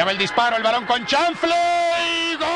[0.00, 1.54] Allá va el disparo, el balón con chanfle
[2.00, 2.48] y gol.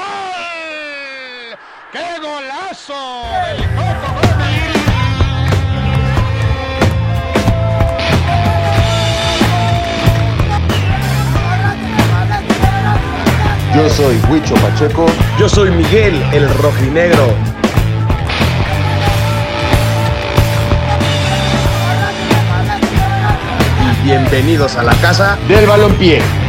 [1.93, 3.23] ¡Qué golazo!
[3.45, 4.73] Del Coco Gómez!
[13.75, 15.05] Yo soy Huicho Pacheco.
[15.39, 17.35] Yo soy Miguel, el rojinegro.
[23.83, 26.44] Y bienvenidos a la casa Del balompié.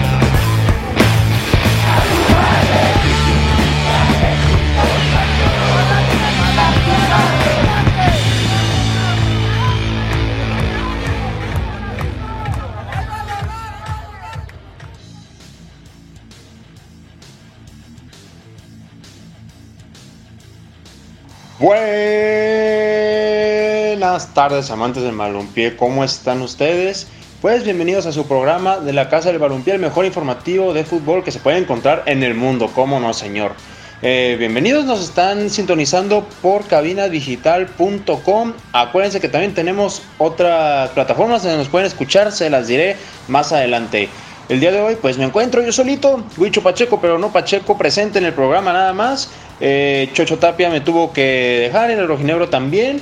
[24.16, 25.76] Buenas tardes, amantes del balompié.
[25.76, 27.08] ¿Cómo están ustedes?
[27.42, 31.24] Pues bienvenidos a su programa de la Casa del Balompié, el mejor informativo de fútbol
[31.24, 32.72] que se puede encontrar en el mundo.
[32.74, 33.54] ¿Cómo no, señor?
[34.02, 38.54] Eh, bienvenidos, nos están sintonizando por cabinadigital.com.
[38.74, 44.10] Acuérdense que también tenemos otras plataformas donde nos pueden escuchar, se las diré más adelante.
[44.48, 48.20] El día de hoy, pues me encuentro yo solito, Huicho Pacheco, pero no Pacheco presente
[48.20, 49.32] en el programa nada más.
[49.60, 53.02] Eh, Chocho Tapia me tuvo que dejar, en el rojinegro también.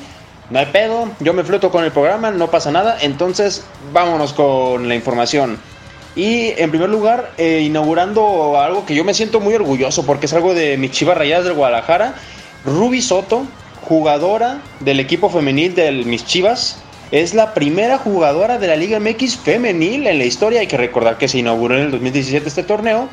[0.49, 2.97] No hay pedo, yo me floto con el programa, no pasa nada.
[3.01, 5.57] Entonces, vámonos con la información.
[6.15, 10.33] Y en primer lugar, eh, inaugurando algo que yo me siento muy orgulloso porque es
[10.33, 12.13] algo de mis chivas rayadas del Guadalajara.
[12.63, 13.43] Ruby Soto,
[13.81, 16.77] jugadora del equipo femenil de mis chivas,
[17.11, 20.61] es la primera jugadora de la Liga MX femenil en la historia.
[20.61, 23.09] Hay que recordar que se inauguró en el 2017 este torneo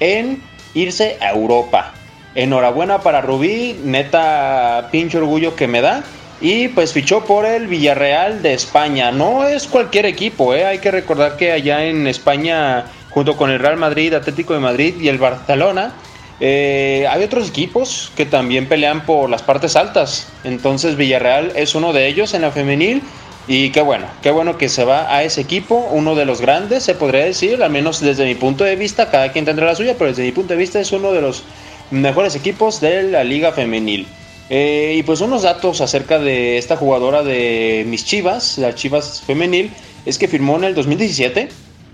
[0.00, 0.42] en
[0.74, 1.92] irse a Europa.
[2.34, 6.02] Enhorabuena para Rubí, neta pinche orgullo que me da.
[6.40, 9.12] Y pues fichó por el Villarreal de España.
[9.12, 10.64] No es cualquier equipo, ¿eh?
[10.64, 14.94] hay que recordar que allá en España, junto con el Real Madrid, Atlético de Madrid
[15.00, 15.92] y el Barcelona,
[16.40, 20.32] eh, hay otros equipos que también pelean por las partes altas.
[20.42, 23.02] Entonces Villarreal es uno de ellos en la femenil.
[23.48, 26.84] Y qué bueno, qué bueno que se va a ese equipo, uno de los grandes,
[26.84, 29.96] se podría decir, al menos desde mi punto de vista, cada quien tendrá la suya,
[29.98, 31.42] pero desde mi punto de vista es uno de los
[31.90, 34.06] mejores equipos de la liga femenil.
[34.48, 39.70] Eh, y pues unos datos acerca de esta jugadora de mis Chivas, la Chivas femenil,
[40.06, 41.48] es que firmó en el 2017,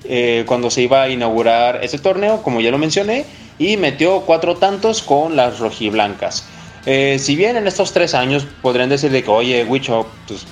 [0.05, 3.25] eh, cuando se iba a inaugurar ese torneo, como ya lo mencioné,
[3.59, 6.45] y metió cuatro tantos con las rojiblancas.
[6.85, 10.47] Eh, si bien en estos tres años podrían decir de que, oye, Wicho, pues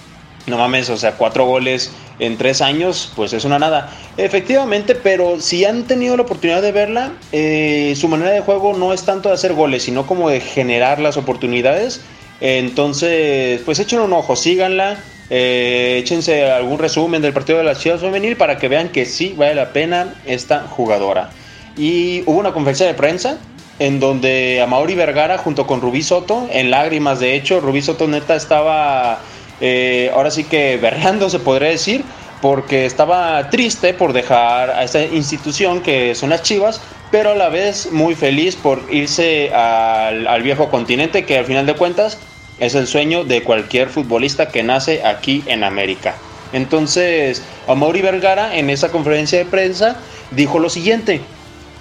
[0.46, 3.92] no mames, o sea, cuatro goles en tres años, pues es una nada.
[4.16, 8.92] Efectivamente, pero si han tenido la oportunidad de verla, eh, su manera de juego no
[8.92, 12.00] es tanto de hacer goles, sino como de generar las oportunidades.
[12.40, 14.98] Entonces, pues echen un ojo, síganla,
[15.30, 19.34] eh, échense algún resumen del partido de las Chivas Femenil para que vean que sí
[19.36, 21.30] vale la pena esta jugadora.
[21.76, 23.38] Y hubo una conferencia de prensa
[23.78, 28.06] en donde a Mauri Vergara junto con Rubí Soto, en lágrimas de hecho, Rubí Soto
[28.06, 29.20] neta estaba
[29.60, 32.04] eh, ahora sí que berreando se podría decir,
[32.42, 36.80] porque estaba triste por dejar a esta institución que son las Chivas,
[37.10, 41.66] pero a la vez muy feliz por irse al, al viejo continente, que al final
[41.66, 42.18] de cuentas
[42.58, 46.14] es el sueño de cualquier futbolista que nace aquí en América.
[46.52, 49.96] Entonces, Amaury Vergara en esa conferencia de prensa
[50.30, 51.20] dijo lo siguiente: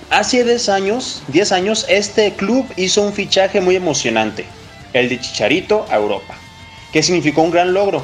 [0.09, 4.46] Hace 10 años, 10 años, este club hizo un fichaje muy emocionante,
[4.94, 6.35] el de Chicharito a Europa
[6.95, 8.01] que significó un gran logro.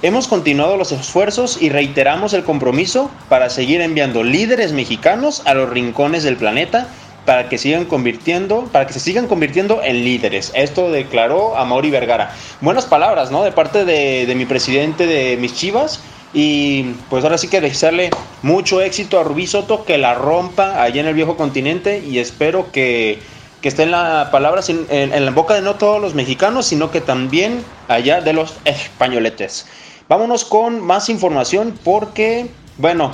[0.00, 5.68] Hemos continuado los esfuerzos y reiteramos el compromiso para seguir enviando líderes mexicanos a los
[5.68, 6.86] rincones del planeta
[7.26, 10.52] para que sigan convirtiendo, para que se sigan convirtiendo en líderes.
[10.54, 12.32] Esto declaró Amaury Vergara.
[12.60, 13.42] Buenas palabras, ¿no?
[13.42, 15.98] De parte de, de mi presidente de mis Chivas.
[16.32, 18.10] Y pues ahora sí que desearle
[18.42, 22.70] mucho éxito a Rubí Soto, que la rompa allá en el viejo continente y espero
[22.70, 23.18] que
[23.60, 27.00] que esté en la palabra en, la boca de no todos los mexicanos, sino que
[27.00, 29.66] también allá de los españoletes.
[30.08, 32.46] Vámonos con más información porque,
[32.78, 33.12] bueno,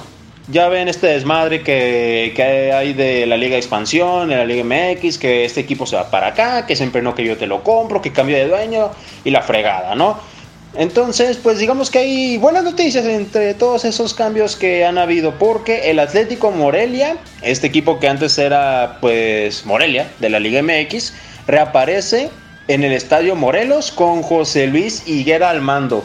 [0.49, 5.19] ya ven este desmadre que, que, hay de la Liga Expansión, de la Liga MX,
[5.19, 8.03] que este equipo se va para acá, que siempre no que yo te lo compro,
[8.03, 8.91] que cambia de dueño
[9.25, 10.19] y la fregada, ¿no?
[10.77, 15.91] Entonces, pues digamos que hay buenas noticias entre todos esos cambios que han habido, porque
[15.91, 21.13] el Atlético Morelia, este equipo que antes era pues Morelia de la Liga MX,
[21.47, 22.31] reaparece
[22.67, 26.03] en el Estadio Morelos con José Luis Higuera al mando.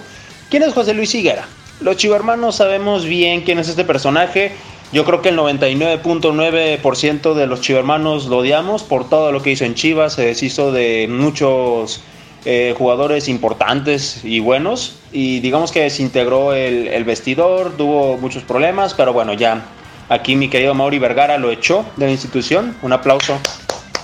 [0.51, 1.47] ¿Quién es José Luis Higuera?
[1.79, 4.51] Los chivarmanos sabemos bien quién es este personaje.
[4.91, 9.65] Yo creo que el 99.9% de los chivermanos lo odiamos por todo lo que hizo
[9.65, 12.01] en Chivas, se deshizo de muchos
[12.45, 19.13] eh, jugadores importantes y buenos y digamos que desintegró el, vestidor, tuvo muchos problemas, pero
[19.13, 19.65] bueno, ya
[20.09, 22.75] Aquí mi querido Mauri Vergara lo echó de la institución.
[22.81, 23.37] Un aplauso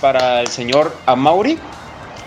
[0.00, 1.58] para el señor Amauri.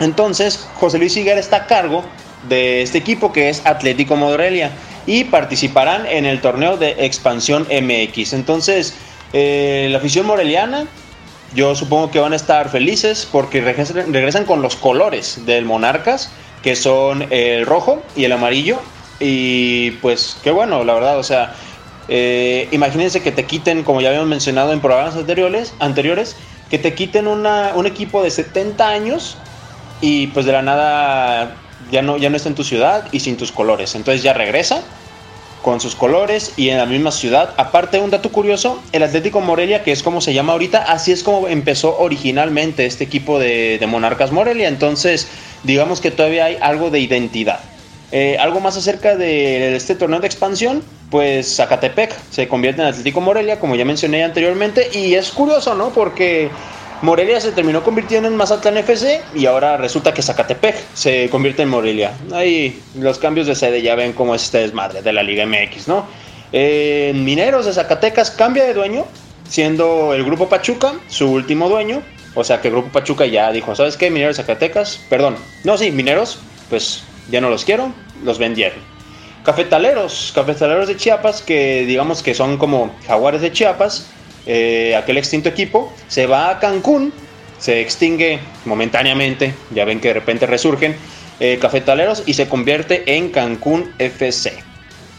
[0.01, 2.03] Entonces, José Luis Higuera está a cargo
[2.49, 4.71] de este equipo que es Atlético Morelia
[5.05, 8.33] y participarán en el torneo de expansión MX.
[8.33, 8.95] Entonces,
[9.31, 10.85] eh, la afición moreliana,
[11.53, 16.31] yo supongo que van a estar felices porque regresan, con los colores del Monarcas,
[16.61, 18.79] que son el rojo y el amarillo.
[19.19, 21.53] Y pues, qué bueno, la verdad, o sea,
[22.07, 26.35] eh, imagínense que te quiten, como ya habíamos mencionado en programas anteriores, anteriores
[26.69, 29.37] que te quiten una, un equipo de 70 años
[30.01, 31.55] y pues de la nada
[31.91, 33.95] ya no, ya no está en tu ciudad y sin tus colores.
[33.95, 34.83] Entonces ya regresa
[35.61, 37.53] con sus colores y en la misma ciudad.
[37.57, 41.23] Aparte, un dato curioso, el Atlético Morelia, que es como se llama ahorita, así es
[41.23, 44.67] como empezó originalmente este equipo de, Monarcas Morelia.
[44.67, 45.27] Entonces,
[45.63, 47.59] digamos que todavía hay algo de identidad.
[48.11, 53.21] Eh, algo más acerca de este torneo de expansión, pues Zacatepec se convierte en Atlético
[53.21, 55.89] Morelia, como ya mencioné anteriormente, y es curioso, ¿no?
[55.89, 56.49] Porque
[57.01, 61.69] Morelia se terminó convirtiendo en Mazatlán FC y ahora resulta que Zacatepec se convierte en
[61.69, 62.11] Morelia.
[62.33, 65.87] Ahí los cambios de sede ya ven cómo es este desmadre de la Liga MX,
[65.87, 66.05] ¿no?
[66.51, 69.05] Eh, Mineros de Zacatecas cambia de dueño,
[69.47, 72.01] siendo el Grupo Pachuca su último dueño.
[72.35, 74.09] O sea que el Grupo Pachuca ya dijo, ¿sabes qué?
[74.11, 77.93] Mineros de Zacatecas, perdón, no, sí, Mineros, pues ya no los quiero,
[78.25, 78.79] los vendieron.
[79.45, 84.07] Cafetaleros, cafetaleros de Chiapas, que digamos que son como jaguares de Chiapas,
[84.51, 87.13] eh, aquel extinto equipo, se va a Cancún,
[87.59, 90.95] se extingue momentáneamente, ya ven que de repente resurgen
[91.39, 94.53] eh, cafetaleros y se convierte en Cancún FC.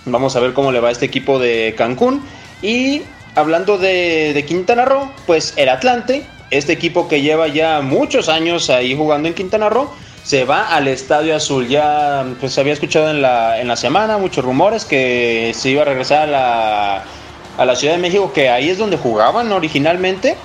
[0.04, 2.24] Vamos a ver cómo le va a este equipo de Cancún.
[2.60, 3.02] Y
[3.36, 8.96] hablando de, Quintana Roo, pues el Atlante, este equipo que lleva ya muchos años ahí
[8.96, 9.94] jugando en Quintana Roo,
[10.24, 11.68] se va al Estadio Azul.
[11.68, 15.84] Ya pues había escuchado en la, en la semana muchos rumores que se iba a
[15.84, 17.04] regresar a la,
[17.58, 20.36] a la Ciudad de México, que ahí es donde jugaban originalmente,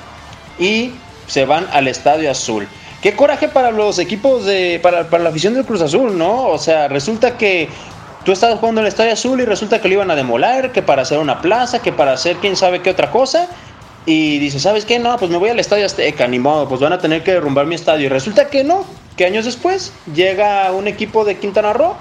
[0.59, 0.91] y
[1.27, 2.67] se van al Estadio Azul.
[3.01, 4.79] Qué coraje para los equipos de.
[4.81, 6.47] Para, para la afición del Cruz Azul, ¿no?
[6.47, 7.69] O sea, resulta que
[8.23, 10.81] tú estabas jugando en el Estadio Azul y resulta que lo iban a demoler, que
[10.81, 13.47] para hacer una plaza, que para hacer quién sabe qué otra cosa.
[14.07, 14.99] Y dice, ¿sabes qué?
[14.99, 17.65] No, pues me voy al Estadio Azteca, ni modo, pues van a tener que derrumbar
[17.65, 18.05] mi estadio.
[18.05, 18.85] Y resulta que no,
[19.17, 21.95] que años después llega un equipo de Quintana Roo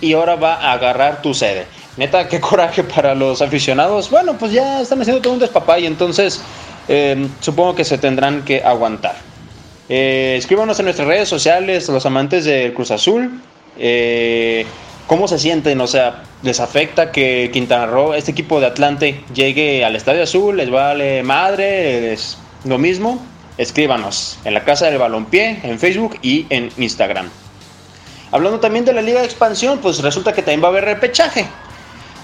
[0.00, 1.66] y ahora va a agarrar tu sede.
[1.96, 4.10] Neta, qué coraje para los aficionados.
[4.10, 6.42] Bueno, pues ya están haciendo todo un despapay, entonces
[6.88, 9.16] eh, supongo que se tendrán que aguantar.
[9.88, 13.40] Eh, escríbanos en nuestras redes sociales, los amantes del Cruz Azul.
[13.78, 14.66] Eh,
[15.06, 15.80] ¿Cómo se sienten?
[15.80, 20.56] O sea, ¿les afecta que Quintana Roo, este equipo de Atlante, llegue al Estadio Azul?
[20.56, 22.12] ¿Les vale madre?
[22.12, 23.24] ¿Es lo mismo?
[23.56, 27.30] Escríbanos en la Casa del Balompié, en Facebook y en Instagram.
[28.32, 31.46] Hablando también de la Liga de Expansión, pues resulta que también va a haber repechaje.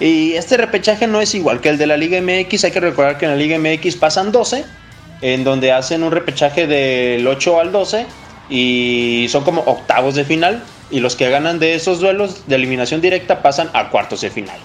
[0.03, 2.65] Y este repechaje no es igual que el de la Liga MX.
[2.65, 4.65] Hay que recordar que en la Liga MX pasan 12,
[5.21, 8.07] en donde hacen un repechaje del 8 al 12
[8.51, 10.65] y son como octavos de final.
[10.91, 14.59] Y los que ganan de esos duelos de eliminación directa pasan a cuartos de final.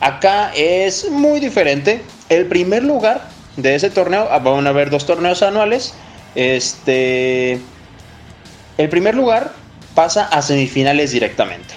[0.00, 2.02] Acá es muy diferente.
[2.28, 3.22] El primer lugar
[3.56, 5.94] de ese torneo, ah, van a haber dos torneos anuales.
[6.34, 7.58] Este,
[8.76, 9.52] el primer lugar
[9.94, 11.72] pasa a semifinales directamente.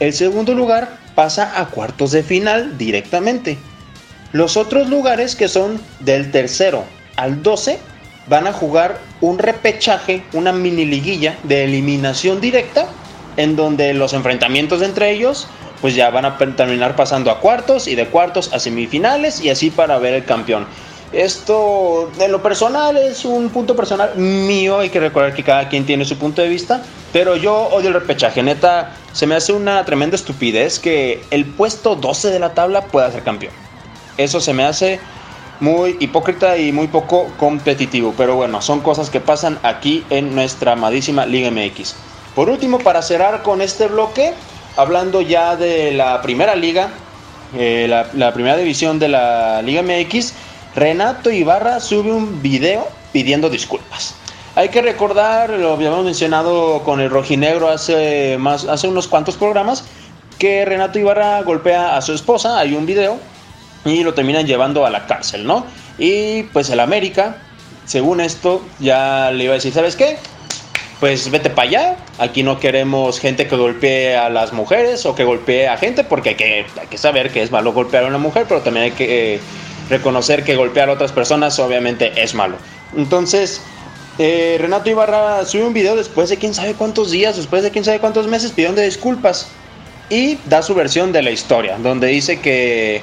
[0.00, 3.58] El segundo lugar pasa a cuartos de final directamente.
[4.32, 6.84] Los otros lugares que son del tercero
[7.16, 7.78] al 12
[8.26, 12.86] van a jugar un repechaje, una mini liguilla de eliminación directa
[13.36, 15.46] en donde los enfrentamientos entre ellos
[15.80, 19.70] pues ya van a terminar pasando a cuartos y de cuartos a semifinales y así
[19.70, 20.66] para ver el campeón.
[21.14, 24.80] Esto, en lo personal, es un punto personal mío.
[24.80, 26.82] Hay que recordar que cada quien tiene su punto de vista.
[27.12, 28.42] Pero yo odio el repechaje.
[28.42, 33.10] Neta, se me hace una tremenda estupidez que el puesto 12 de la tabla pueda
[33.12, 33.52] ser campeón.
[34.16, 34.98] Eso se me hace
[35.60, 38.12] muy hipócrita y muy poco competitivo.
[38.16, 41.94] Pero bueno, son cosas que pasan aquí en nuestra amadísima Liga MX.
[42.34, 44.34] Por último, para cerrar con este bloque,
[44.76, 46.88] hablando ya de la primera liga,
[47.56, 50.34] eh, la, la primera división de la Liga MX,
[50.76, 54.14] Renato Ibarra sube un video pidiendo disculpas.
[54.56, 59.84] Hay que recordar, lo habíamos mencionado con el rojinegro hace, más, hace unos cuantos programas,
[60.38, 63.18] que Renato Ibarra golpea a su esposa, hay un video,
[63.84, 65.64] y lo terminan llevando a la cárcel, ¿no?
[65.98, 67.36] Y pues el América,
[67.84, 70.18] según esto, ya le iba a decir, ¿sabes qué?
[71.00, 75.24] Pues vete para allá, aquí no queremos gente que golpee a las mujeres o que
[75.24, 76.34] golpee a gente, porque hay
[76.88, 79.34] que, saber que es malo golpear a una mujer, pero también hay que...
[79.34, 79.40] Eh,
[79.90, 82.56] reconocer que golpear a otras personas obviamente es malo.
[82.96, 83.60] Entonces,
[84.18, 87.84] eh, Renato Ibarra sube un video después de quién sabe cuántos días, después de quién
[87.84, 89.48] sabe cuántos meses pidiendo disculpas
[90.10, 93.02] y da su versión de la historia, donde dice que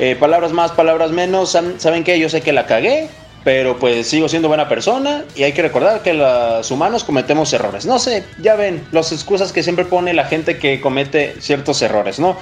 [0.00, 2.20] Eh, palabras más, palabras menos, ¿saben qué?
[2.20, 3.08] Yo sé que la cagué,
[3.42, 7.84] pero pues sigo siendo buena persona y hay que recordar que los humanos cometemos errores.
[7.84, 12.20] No sé, ya ven, las excusas que siempre pone la gente que comete ciertos errores,
[12.20, 12.36] ¿no?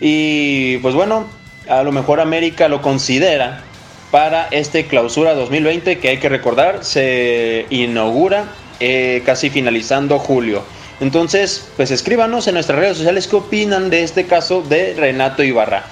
[0.00, 1.28] Y pues bueno,
[1.68, 3.62] a lo mejor América lo considera
[4.10, 8.46] para este clausura 2020 que hay que recordar se inaugura
[8.80, 10.62] eh, casi finalizando julio.
[11.00, 15.84] Entonces, pues escríbanos en nuestras redes sociales qué opinan de este caso de Renato Ibarra.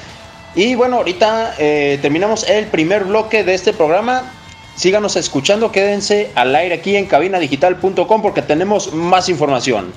[0.55, 4.31] Y bueno, ahorita eh, terminamos el primer bloque de este programa.
[4.77, 9.93] Síganos escuchando, quédense al aire aquí en cabinadigital.com porque tenemos más información.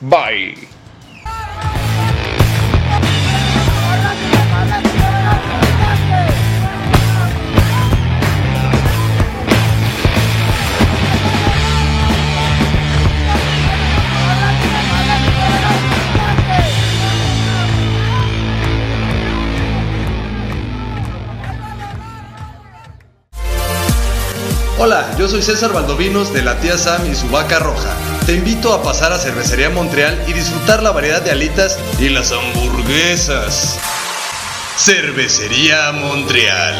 [0.00, 0.79] Bye.
[24.82, 27.90] Hola, yo soy César Valdovinos de la tía Sam y su vaca roja.
[28.24, 32.32] Te invito a pasar a Cervecería Montreal y disfrutar la variedad de alitas y las
[32.32, 33.78] hamburguesas.
[34.78, 36.74] Cervecería Montreal.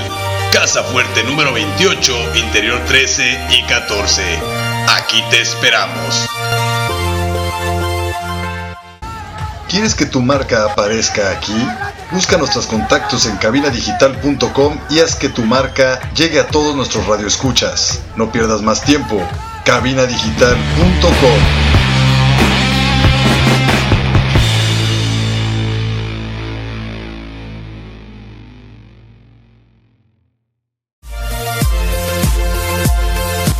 [0.51, 4.23] Casa Fuerte número 28, interior 13 y 14.
[4.97, 6.27] Aquí te esperamos.
[9.69, 11.53] ¿Quieres que tu marca aparezca aquí?
[12.13, 18.01] Busca nuestros contactos en cabinadigital.com y haz que tu marca llegue a todos nuestros radioescuchas.
[18.17, 19.23] No pierdas más tiempo.
[19.65, 20.59] cabinadigital.com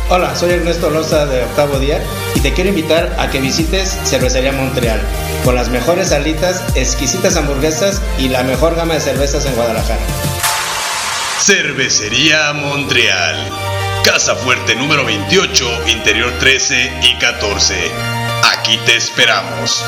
[0.09, 2.01] Hola, soy Ernesto Loza de Octavo Día
[2.35, 4.99] y te quiero invitar a que visites Cervecería Montreal
[5.43, 10.01] con las mejores alitas, exquisitas hamburguesas y la mejor gama de cervezas en Guadalajara.
[11.39, 13.49] Cervecería Montreal.
[14.03, 17.75] Casa Fuerte número 28, interior 13 y 14.
[18.57, 19.83] Aquí te esperamos.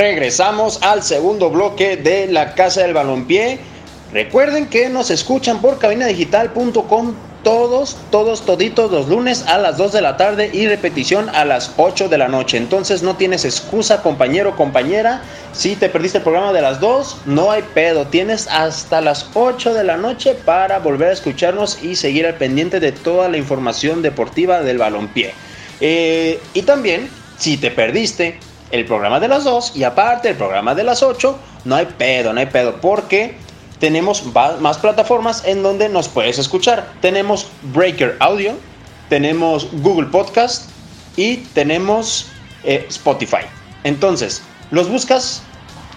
[0.00, 3.58] Regresamos al segundo bloque de la Casa del Balompié.
[4.14, 7.14] Recuerden que nos escuchan por cabinadigital.com
[7.44, 11.74] todos, todos, toditos los lunes a las 2 de la tarde y repetición a las
[11.76, 12.56] 8 de la noche.
[12.56, 15.20] Entonces no tienes excusa, compañero, compañera.
[15.52, 18.06] Si te perdiste el programa de las 2, no hay pedo.
[18.06, 22.80] Tienes hasta las 8 de la noche para volver a escucharnos y seguir al pendiente
[22.80, 25.34] de toda la información deportiva del balompié.
[25.82, 28.38] Eh, y también, si te perdiste
[28.70, 32.32] el programa de las 2 y aparte el programa de las 8, no hay pedo,
[32.32, 33.36] no hay pedo, porque
[33.78, 34.24] tenemos
[34.60, 36.92] más plataformas en donde nos puedes escuchar.
[37.00, 38.54] Tenemos Breaker Audio,
[39.08, 40.70] tenemos Google Podcast
[41.16, 42.26] y tenemos
[42.64, 43.46] eh, Spotify.
[43.84, 45.42] Entonces, los buscas,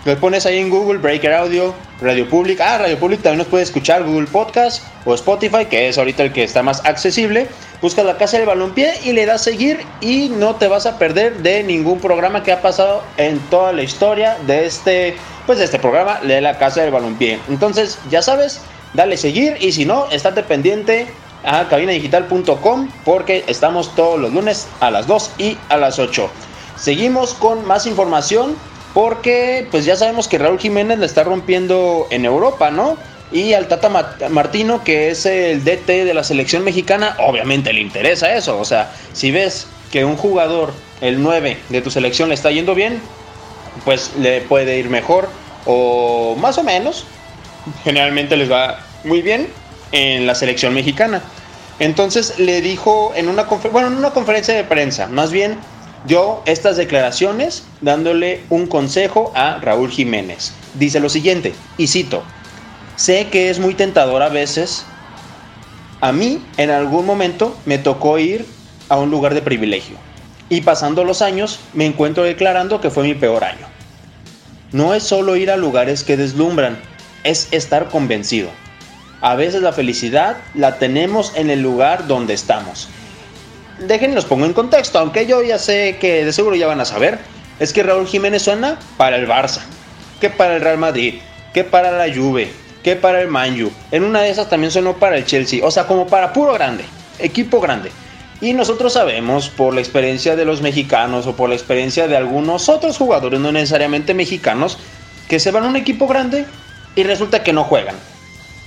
[0.06, 2.60] lo pones ahí en Google, Breaker Audio, Radio Public.
[2.60, 6.34] Ah, Radio Public también nos puede escuchar Google Podcast o Spotify, que es ahorita el
[6.34, 7.48] que está más accesible.
[7.82, 11.38] Buscas la Casa del Balompié y le das seguir y no te vas a perder
[11.38, 15.80] de ningún programa que ha pasado en toda la historia de este, pues de este
[15.80, 17.40] programa de la Casa del Balompié.
[17.48, 18.60] Entonces, ya sabes,
[18.94, 21.08] dale seguir y si no, estate pendiente
[21.46, 26.30] a cabinadigital.com porque estamos todos los lunes a las 2 y a las 8.
[26.78, 28.56] Seguimos con más información
[28.94, 32.98] porque pues ya sabemos que Raúl Jiménez le está rompiendo en Europa, ¿no?
[33.32, 33.90] Y al Tata
[34.30, 38.60] Martino, que es el DT de la selección mexicana, obviamente le interesa eso.
[38.60, 40.72] O sea, si ves que un jugador,
[41.02, 43.02] el 9 de tu selección, le está yendo bien,
[43.86, 45.30] pues le puede ir mejor
[45.66, 47.08] o más o menos.
[47.84, 49.48] Generalmente les va muy bien
[49.92, 51.24] en la selección mexicana.
[51.80, 55.58] Entonces le dijo en una, bueno, en una conferencia de prensa, más bien
[56.06, 60.54] dio estas declaraciones dándole un consejo a Raúl Jiménez.
[60.74, 62.24] Dice lo siguiente, y cito,
[62.96, 64.86] sé que es muy tentador a veces,
[66.02, 68.46] a mí en algún momento me tocó ir
[68.90, 69.98] a un lugar de privilegio
[70.50, 73.68] y pasando los años me encuentro declarando que fue mi peor año.
[74.72, 76.80] No es solo ir a lugares que deslumbran,
[77.24, 78.50] es estar convencido.
[79.22, 82.90] A veces la felicidad la tenemos en el lugar donde estamos
[83.80, 86.86] dejen los pongo en contexto, aunque yo ya sé que de seguro ya van a
[86.86, 87.20] saber,
[87.60, 89.62] es que Raúl Jiménez suena para el Barça,
[90.20, 91.16] que para el Real Madrid,
[91.54, 92.52] que para la Juve,
[92.84, 93.72] que para el Manju.
[93.92, 96.84] En una de esas también sonó para el Chelsea, o sea, como para puro grande,
[97.20, 97.92] equipo grande.
[98.42, 102.68] Y nosotros sabemos por la experiencia de los mexicanos o por la experiencia de algunos
[102.68, 104.78] otros jugadores, no necesariamente mexicanos,
[105.30, 106.46] que se van a un equipo grande
[106.96, 107.96] y resulta que no juegan.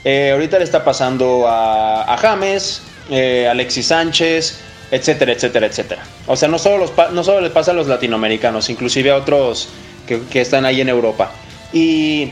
[0.05, 6.03] Eh, ahorita le está pasando a, James, eh, Alexis Sánchez, etcétera, etcétera, etcétera.
[6.27, 9.69] O sea, no solo, los, no solo les pasa a los latinoamericanos, inclusive a otros
[10.07, 11.31] que, que están ahí en Europa.
[11.73, 12.31] Y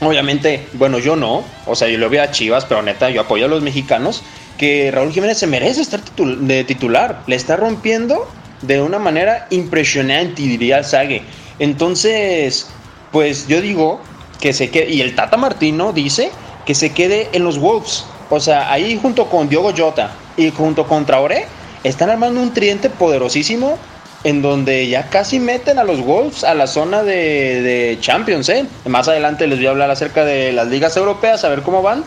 [0.00, 3.46] obviamente, bueno, yo no, o sea, yo lo veo a Chivas, pero neta, yo apoyo
[3.46, 4.22] a los mexicanos,
[4.58, 8.26] que Raúl Jiménez se merece estar de titular, le está rompiendo
[8.62, 11.22] de una manera impresionante, diría Sague.
[11.58, 12.68] Entonces,
[13.12, 14.00] pues yo digo
[14.40, 16.30] que se quede, y el Tata Martino dice
[16.64, 18.04] que se quede en los Wolves.
[18.28, 21.46] O sea, ahí junto con Diogo Jota y junto con Traoré,
[21.86, 23.78] están armando un triente poderosísimo
[24.24, 28.48] en donde ya casi meten a los Wolves a la zona de, Champions.
[28.48, 28.66] ¿eh?
[28.86, 32.04] Más adelante les voy a hablar acerca de las ligas europeas, a ver cómo van.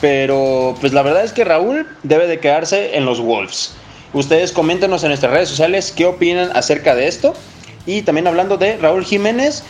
[0.00, 3.72] Pero pues la verdad es que Raúl debe de quedarse en los Wolves.
[4.12, 7.34] Ustedes coméntenos en nuestras redes sociales qué opinan acerca de esto.
[7.86, 9.62] Y también hablando de Raúl Jiménez,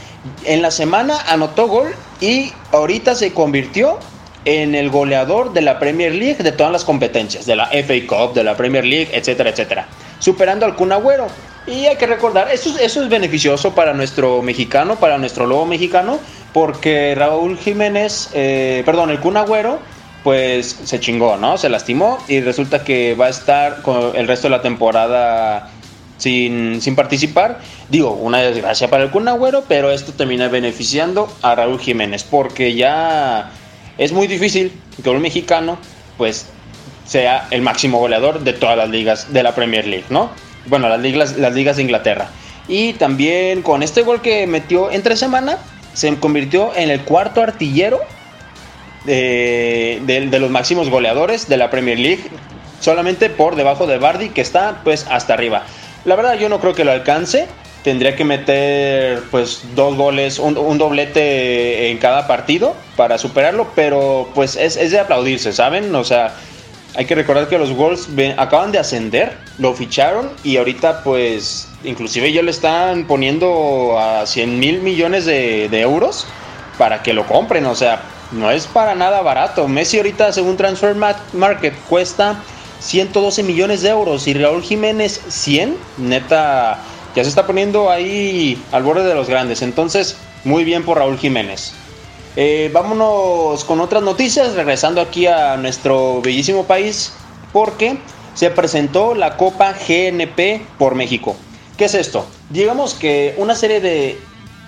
[0.44, 3.98] en la semana anotó gol y ahorita se convirtió
[4.44, 8.34] en el goleador de la Premier League de todas las competencias, de la FA Cup,
[8.34, 9.86] de la Premier League, etcétera, etcétera,
[10.18, 11.26] superando al Kun Agüero.
[11.66, 16.18] Y hay que recordar, eso, eso es beneficioso para nuestro mexicano, para nuestro lobo mexicano,
[16.52, 19.78] porque Raúl Jiménez, eh, perdón, el Kun Agüero,
[20.24, 21.58] pues se chingó, ¿no?
[21.58, 23.78] Se lastimó y resulta que va a estar
[24.14, 25.70] el resto de la temporada
[26.16, 27.60] sin, sin, participar.
[27.88, 32.74] Digo, una desgracia para el Kun Agüero, pero esto termina beneficiando a Raúl Jiménez, porque
[32.74, 33.50] ya
[33.98, 34.72] es muy difícil
[35.02, 35.78] que un mexicano,
[36.18, 36.46] pues,
[37.06, 40.30] sea el máximo goleador de todas las ligas de la Premier League, ¿no?
[40.66, 42.28] Bueno, las ligas, las ligas de Inglaterra.
[42.68, 45.58] Y también con este gol que metió entre semana,
[45.92, 48.00] se convirtió en el cuarto artillero
[49.04, 52.22] de, de, de los máximos goleadores de la Premier League,
[52.80, 55.64] solamente por debajo de Bardi, que está pues hasta arriba.
[56.04, 57.46] La verdad yo no creo que lo alcance.
[57.84, 64.54] Tendría que meter pues dos goles, un, doblete en cada partido para superarlo, pero pues
[64.54, 65.92] es, es, de aplaudirse, ¿saben?
[65.94, 66.34] O sea,
[66.94, 72.32] hay que recordar que los Wolves acaban de ascender, lo ficharon y ahorita pues inclusive
[72.32, 76.26] ya le están poniendo a 100 mil millones de, de euros
[76.78, 78.02] para que lo compren, o sea,
[78.32, 79.68] no es para nada barato.
[79.68, 80.94] Messi ahorita según Transfer
[81.32, 82.42] Market cuesta
[82.80, 86.78] 112 millones de euros y Raúl Jiménez 100, neta,
[87.14, 89.62] ya se está poniendo ahí al borde de los grandes.
[89.62, 91.72] Entonces, muy bien por Raúl Jiménez.
[92.36, 97.12] Eh, vámonos con otras noticias, regresando aquí a nuestro bellísimo país,
[97.52, 97.98] porque
[98.34, 101.36] se presentó la Copa GNP por México.
[101.76, 102.26] ¿Qué es esto?
[102.48, 104.18] Digamos que una serie de,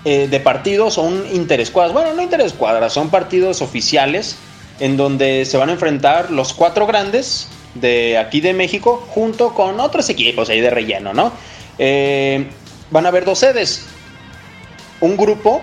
[0.05, 4.37] eh, de partidos son interescuadras, bueno, no interescuadras, son partidos oficiales
[4.81, 9.81] en donde se van a enfrentar los cuatro grandes de aquí de México junto con
[9.81, 11.33] otros equipos ahí de relleno, ¿no?
[11.79, 12.49] Eh,
[12.91, 13.87] van a haber dos sedes.
[15.01, 15.63] Un grupo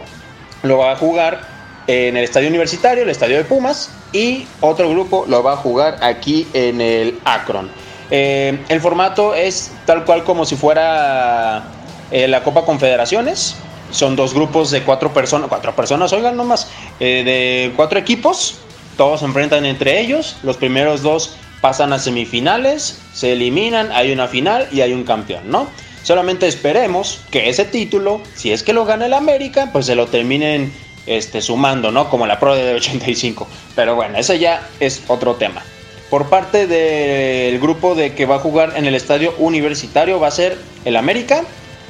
[0.63, 1.41] lo va a jugar
[1.87, 5.97] en el estadio universitario, el estadio de Pumas, y otro grupo lo va a jugar
[6.01, 7.69] aquí en el Akron.
[8.11, 11.63] Eh, el formato es tal cual como si fuera
[12.11, 13.55] eh, la Copa Confederaciones.
[13.91, 16.69] Son dos grupos de cuatro personas, cuatro personas, oigan nomás,
[16.99, 18.59] eh, de cuatro equipos.
[18.97, 20.37] Todos se enfrentan entre ellos.
[20.43, 25.43] Los primeros dos pasan a semifinales, se eliminan, hay una final y hay un campeón,
[25.49, 25.67] ¿no?
[26.03, 30.07] Solamente esperemos que ese título, si es que lo gana el América, pues se lo
[30.07, 30.73] terminen
[31.05, 32.09] este, sumando, ¿no?
[32.09, 33.47] Como la Pro de 85.
[33.75, 35.61] Pero bueno, eso ya es otro tema.
[36.09, 40.31] Por parte del grupo de que va a jugar en el estadio universitario va a
[40.31, 41.43] ser el América,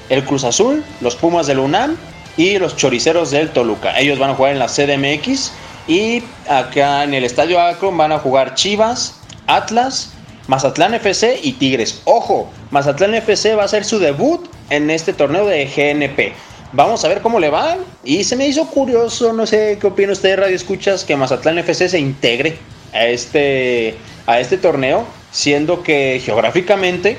[0.10, 1.98] el Cruz Azul, los Pumas del UNAM
[2.38, 3.98] y los Choriceros del Toluca.
[4.00, 5.52] Ellos van a jugar en la CDMX
[5.88, 9.16] y acá en el estadio Akron van a jugar Chivas,
[9.48, 10.12] Atlas,
[10.48, 12.02] Mazatlán FC y Tigres.
[12.06, 16.34] Ojo, Mazatlán FC va a hacer su debut en este torneo de GNP.
[16.74, 17.78] Vamos a ver cómo le va.
[18.04, 21.90] Y se me hizo curioso, no sé qué opina usted, Radio Escuchas, que Mazatlán FC
[21.90, 22.58] se integre
[22.94, 27.18] a este, a este torneo, siendo que geográficamente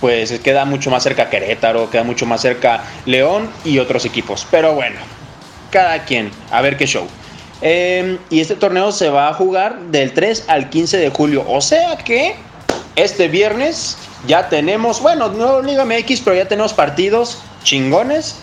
[0.00, 4.46] pues queda mucho más cerca Querétaro, queda mucho más cerca León y otros equipos.
[4.50, 4.96] Pero bueno,
[5.70, 7.06] cada quien, a ver qué show.
[7.62, 11.44] Eh, y este torneo se va a jugar del 3 al 15 de julio.
[11.48, 12.36] O sea que
[12.96, 18.36] este viernes ya tenemos, bueno, no Liga MX, pero ya tenemos partidos chingones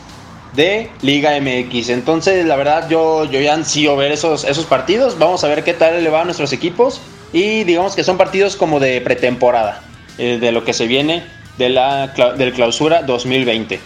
[0.54, 1.90] de Liga MX.
[1.90, 5.18] Entonces, la verdad, yo, yo ya ansío ver esos, esos partidos.
[5.18, 7.02] Vamos a ver qué tal le va a nuestros equipos.
[7.34, 9.82] Y digamos que son partidos como de pretemporada,
[10.20, 11.24] eh, de lo que se viene
[11.58, 13.80] de la del clausura 2020.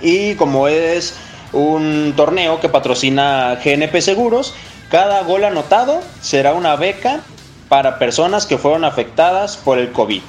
[0.00, 1.14] Y como es
[1.52, 4.54] un torneo que patrocina GNP Seguros,
[4.90, 7.20] cada gol anotado será una beca
[7.70, 10.22] para personas que fueron afectadas por el COVID.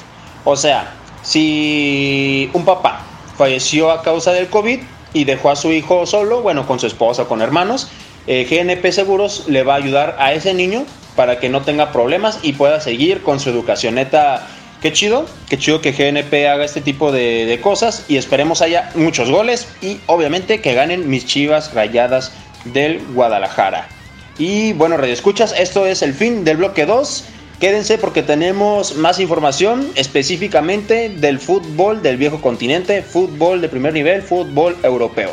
[0.46, 3.02] O sea, si un papá
[3.36, 4.80] falleció a causa del COVID
[5.14, 7.90] y dejó a su hijo solo, bueno, con su esposa, con hermanos,
[8.28, 12.38] eh, GNP Seguros le va a ayudar a ese niño para que no tenga problemas
[12.44, 13.96] y pueda seguir con su educación.
[13.96, 14.48] Neta,
[14.80, 18.92] qué chido, qué chido que GNP haga este tipo de, de cosas y esperemos haya
[18.94, 22.34] muchos goles y obviamente que ganen mis chivas rayadas
[22.66, 23.88] del Guadalajara.
[24.38, 27.26] Y bueno, Radio Escuchas, esto es el fin del bloque 2.
[27.60, 34.24] Quédense porque tenemos más información específicamente del fútbol del viejo continente, fútbol de primer nivel,
[34.24, 35.32] fútbol europeo.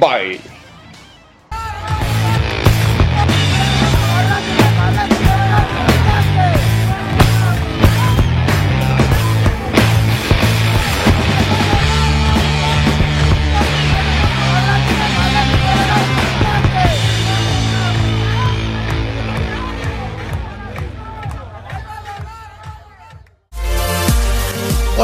[0.00, 0.55] Bye.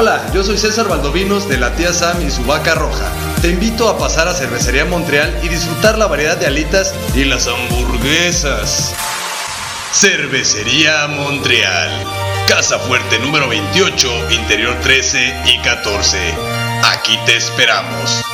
[0.02, 3.08] Hola, yo soy César Valdovinos de la tía Sam y su vaca roja.
[3.40, 7.46] Te invito a pasar a Cervecería Montreal y disfrutar la variedad de alitas y las
[7.46, 8.92] hamburguesas.
[9.92, 12.04] Cervecería Montreal.
[12.48, 16.18] Casa Fuerte número 28, interior 13 y 14.
[16.82, 18.24] Aquí te esperamos.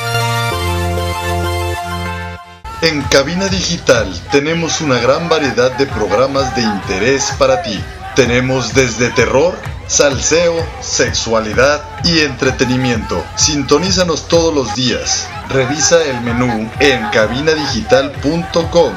[2.81, 7.79] En Cabina Digital tenemos una gran variedad de programas de interés para ti.
[8.15, 9.55] Tenemos desde terror,
[9.89, 13.25] salseo, sexualidad y entretenimiento.
[13.35, 15.27] Sintonízanos todos los días.
[15.49, 18.93] Revisa el menú en cabinadigital.com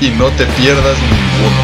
[0.00, 1.56] y no te pierdas ninguno.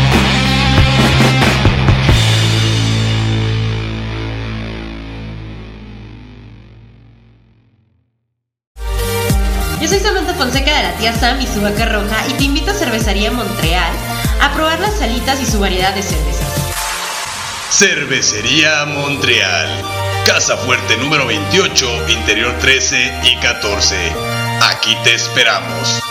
[9.80, 12.72] Yo soy Samantha Fonseca de la tía Sam y su vaca roja y te invito
[12.72, 13.92] a Cervecería Montreal
[14.42, 16.49] a probar las salitas y su variedad de cervezas.
[17.70, 19.68] Cervecería Montreal.
[20.26, 23.96] Casa Fuerte número 28, interior 13 y 14.
[24.60, 26.02] Aquí te esperamos.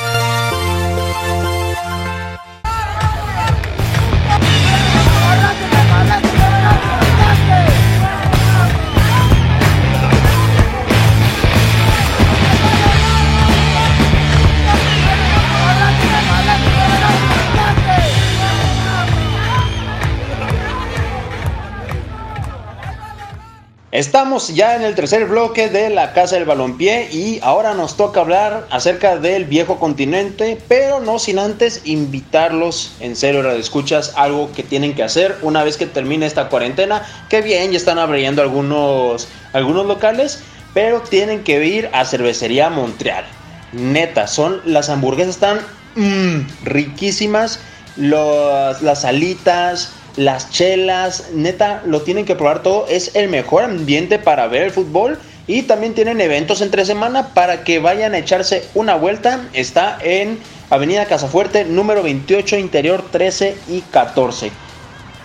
[23.99, 28.21] Estamos ya en el tercer bloque de la Casa del Balompié y ahora nos toca
[28.21, 34.53] hablar acerca del viejo continente, pero no sin antes invitarlos en serio, Radio Escuchas, algo
[34.53, 38.41] que tienen que hacer una vez que termine esta cuarentena, que bien, ya están abriendo
[38.41, 43.25] algunos, algunos locales, pero tienen que ir a Cervecería Montreal.
[43.73, 45.59] Neta, son las hamburguesas están
[45.95, 47.59] mm, riquísimas,
[47.97, 52.85] los, las alitas, las chelas, neta, lo tienen que probar todo.
[52.87, 55.19] Es el mejor ambiente para ver el fútbol.
[55.47, 59.47] Y también tienen eventos entre semana para que vayan a echarse una vuelta.
[59.53, 64.51] Está en Avenida Casafuerte, número 28, interior 13 y 14.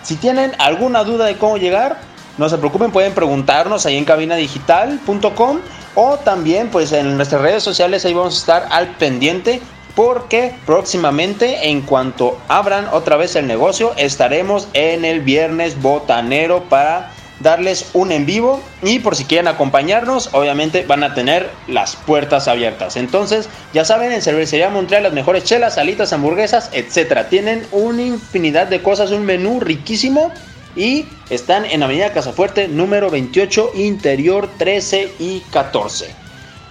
[0.01, 1.97] Si tienen alguna duda de cómo llegar,
[2.37, 5.59] no se preocupen, pueden preguntarnos ahí en cabinadigital.com
[5.95, 9.61] o también pues en nuestras redes sociales ahí vamos a estar al pendiente
[9.95, 17.13] porque próximamente en cuanto abran otra vez el negocio estaremos en el viernes botanero para
[17.39, 18.61] darles un en vivo.
[18.81, 22.97] Y por si quieren acompañarnos obviamente van a tener las puertas abiertas.
[22.97, 27.29] Entonces ya saben en cervecería Montreal las mejores chelas salitas hamburguesas etcétera.
[27.29, 30.31] Tienen una infinidad de cosas un menú riquísimo.
[30.77, 36.24] Y están en Avenida Casafuerte número 28 interior 13 y 14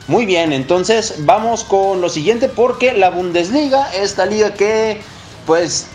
[0.07, 5.01] muy bien, entonces vamos con lo siguiente porque la Bundesliga, esta liga que
[5.47, 5.87] pues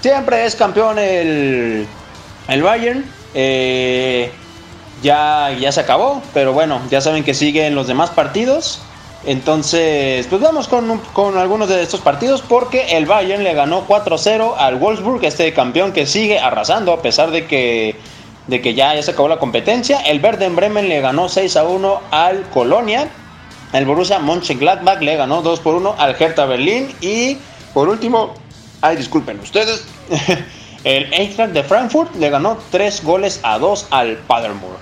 [0.00, 1.86] siempre es campeón el,
[2.48, 4.30] el Bayern, eh,
[5.02, 8.80] ya, ya se acabó, pero bueno, ya saben que siguen los demás partidos.
[9.26, 14.54] Entonces, pues vamos con, con algunos de estos partidos porque el Bayern le ganó 4-0
[14.58, 17.96] al Wolfsburg, este campeón que sigue arrasando a pesar de que,
[18.48, 20.00] de que ya, ya se acabó la competencia.
[20.00, 23.08] El Verden Bremen le ganó 6-1 al Colonia.
[23.74, 26.94] El Borussia Mönchengladbach le ganó 2 por 1 al Hertha Berlín.
[27.00, 27.36] Y
[27.74, 28.34] por último,
[28.80, 29.84] ay, disculpen ustedes,
[30.84, 34.76] el Eintracht de Frankfurt le ganó 3 goles a 2 al Paderborn.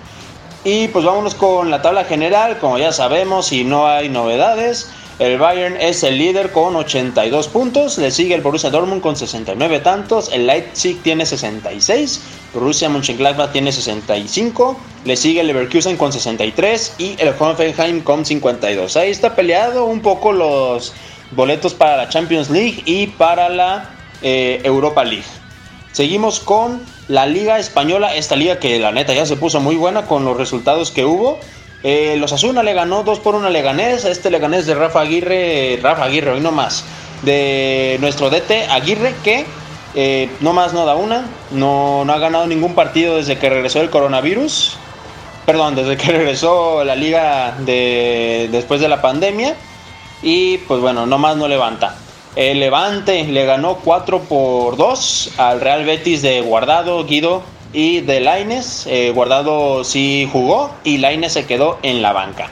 [0.65, 4.91] Y pues vámonos con la tabla general, como ya sabemos, y no hay novedades.
[5.19, 9.81] El Bayern es el líder con 82 puntos, le sigue el Borussia Dortmund con 69
[9.81, 12.21] tantos, el Leipzig tiene 66,
[12.55, 18.97] Borussia Mönchengladbach tiene 65, le sigue el Leverkusen con 63 y el Hoffenheim con 52.
[18.97, 20.95] Ahí está peleado un poco los
[21.33, 23.91] boletos para la Champions League y para la
[24.23, 25.25] eh, Europa League.
[25.93, 30.07] Seguimos con la Liga Española, esta liga que la neta ya se puso muy buena
[30.07, 31.39] con los resultados que hubo.
[31.85, 35.81] Eh, los Asuna le ganó 2 por 1 a Leganés, este Leganés de Rafa Aguirre,
[35.83, 36.85] Rafa Aguirre, hoy no más,
[37.23, 39.45] de nuestro DT Aguirre que
[39.95, 43.81] eh, no más no da una, no, no ha ganado ningún partido desde que regresó
[43.81, 44.77] el coronavirus,
[45.45, 49.57] perdón, desde que regresó la liga de, después de la pandemia
[50.23, 51.97] y pues bueno, no más no levanta.
[52.35, 58.21] El Levante le ganó 4 por 2 al Real Betis de Guardado, Guido y de
[58.21, 58.87] Laines.
[58.87, 62.51] Eh, Guardado sí jugó y Laines se quedó en la banca.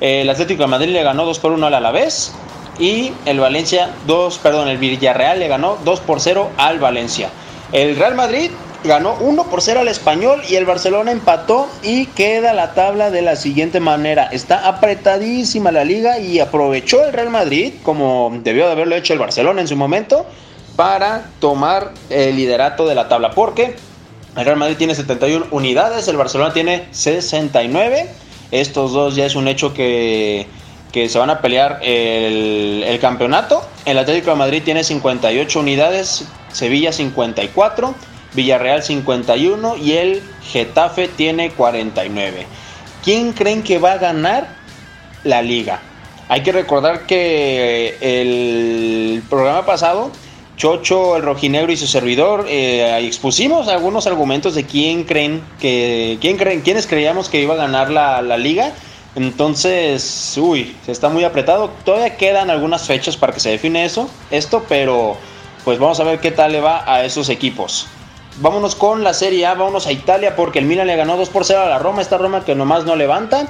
[0.00, 2.32] El Atlético de Madrid le ganó 2 por 1 al Alavés
[2.78, 7.28] y el Valencia 2, perdón, el Villarreal le ganó 2 por 0 al Valencia.
[7.72, 8.50] El Real Madrid
[8.82, 13.20] ganó 1 por 0 al Español y el Barcelona empató y queda la tabla de
[13.20, 14.28] la siguiente manera.
[14.32, 19.18] Está apretadísima la liga y aprovechó el Real Madrid, como debió de haberlo hecho el
[19.18, 20.24] Barcelona en su momento,
[20.76, 23.32] para tomar el liderato de la tabla.
[23.32, 23.76] Porque
[24.36, 28.08] el Real Madrid tiene 71 unidades, el Barcelona tiene 69.
[28.50, 30.46] Estos dos ya es un hecho que,
[30.92, 33.62] que se van a pelear el, el campeonato.
[33.84, 37.94] El Atlético de Madrid tiene 58 unidades, Sevilla 54.
[38.32, 42.46] Villarreal 51 y el Getafe tiene 49.
[43.02, 44.48] ¿Quién creen que va a ganar
[45.24, 45.80] la liga?
[46.28, 50.12] Hay que recordar que el programa pasado,
[50.60, 56.36] Chocho, el rojinegro y su servidor eh, expusimos algunos argumentos de quién creen que, quién
[56.36, 58.74] creen, quiénes creíamos que iba a ganar la, la liga.
[59.14, 61.70] Entonces, uy, se está muy apretado.
[61.86, 65.16] Todavía quedan algunas fechas para que se define eso, esto, pero
[65.64, 67.86] pues vamos a ver qué tal le va a esos equipos.
[68.36, 71.46] Vámonos con la Serie A, vámonos a Italia porque el Milan le ganó 2 por
[71.46, 73.48] 0 a la Roma, esta Roma que nomás no levanta.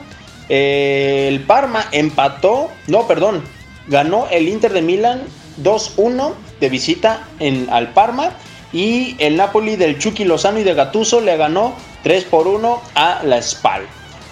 [0.48, 3.42] Eh, el Parma empató, no, perdón,
[3.88, 5.22] ganó el Inter de Milán
[5.60, 8.30] 2-1 de visita en, al Parma.
[8.72, 13.22] Y el Napoli del Chucky Lozano y de Gatuso le ganó 3 por 1 a
[13.24, 13.82] la Spal.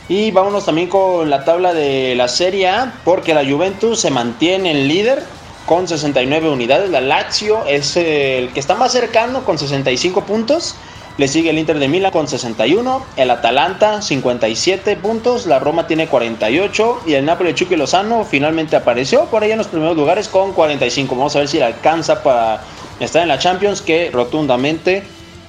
[0.09, 4.71] Y vámonos también con la tabla de la Serie A porque la Juventus se mantiene
[4.71, 5.23] en líder
[5.67, 6.89] con 69 unidades.
[6.91, 10.77] La Lazio es el que está más cercano con 65 puntos.
[11.19, 16.07] Le sigue el Inter de Milán con 61, el Atalanta 57 puntos, la Roma tiene
[16.07, 20.29] 48 y el Napoli de Chucky Lozano finalmente apareció por ahí en los primeros lugares
[20.29, 21.17] con 45.
[21.17, 22.63] Vamos a ver si alcanza para
[23.01, 25.03] estar en la Champions, que rotundamente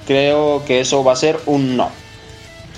[0.06, 1.88] creo que eso va a ser un no.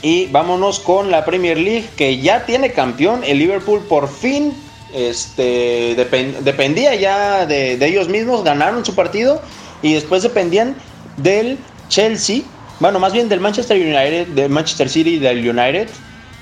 [0.02, 3.22] Y vámonos con la Premier League que ya tiene campeón.
[3.24, 4.52] El Liverpool por fin
[4.92, 5.94] este,
[6.42, 9.40] dependía ya de, ellos mismos, ganaron su partido
[9.80, 10.76] y después dependían
[11.16, 12.42] del Chelsea,
[12.82, 15.88] bueno, más bien del Manchester United, del Manchester City y del United.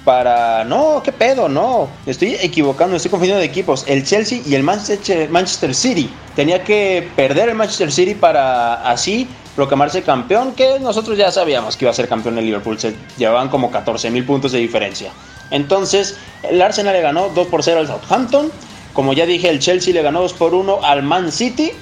[0.06, 3.84] Para, no, qué pedo, no, estoy equivocando, estoy confundiendo de equipos.
[3.86, 6.08] El Chelsea y el Manchester, City.
[6.34, 11.84] Tenía que perder el Manchester City para así proclamarse campeón, que nosotros ya sabíamos que
[11.84, 15.12] iba a ser campeón el Liverpool, se llevaban como 14 mil puntos de diferencia.
[15.50, 18.50] Entonces, el Arsenal le ganó 2 por 0 al Southampton.
[18.94, 21.72] Como ya dije, el Chelsea le ganó 2 por 1 al Man City.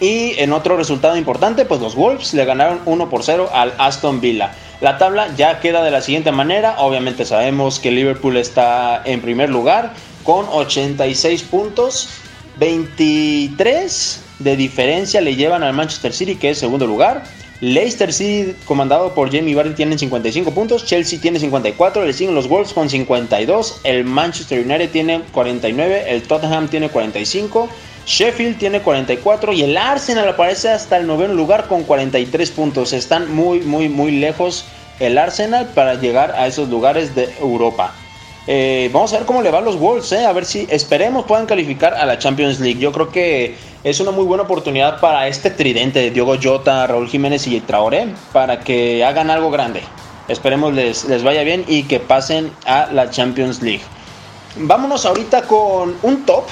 [0.00, 4.20] Y en otro resultado importante, pues los Wolves le ganaron 1 por 0 al Aston
[4.20, 4.52] Villa.
[4.80, 6.76] La tabla ya queda de la siguiente manera.
[6.78, 9.92] Obviamente sabemos que Liverpool está en primer lugar
[10.24, 12.08] con 86 puntos.
[12.58, 17.24] 23 de diferencia le llevan al Manchester City, que es segundo lugar.
[17.60, 20.84] Leicester City, comandado por Jamie Vardy, tienen 55 puntos.
[20.84, 22.04] Chelsea tiene 54.
[22.04, 23.80] Le siguen los Wolves con 52.
[23.84, 26.04] El Manchester United tiene 49.
[26.08, 27.68] El Tottenham tiene 45.
[28.06, 29.52] Sheffield tiene 44.
[29.52, 32.92] Y el Arsenal aparece hasta el noveno lugar con 43 puntos.
[32.92, 34.66] Están muy, muy, muy lejos
[35.00, 37.92] el Arsenal para llegar a esos lugares de Europa.
[38.46, 41.24] Eh, vamos a ver cómo le va a los Wolves, eh, a ver si esperemos
[41.24, 42.78] puedan calificar a la Champions League.
[42.78, 47.08] Yo creo que es una muy buena oportunidad para este tridente de Diogo Jota, Raúl
[47.08, 49.82] Jiménez y Traoré para que hagan algo grande.
[50.28, 53.82] Esperemos les, les vaya bien y que pasen a la Champions League.
[54.56, 56.44] Vámonos ahorita con un top,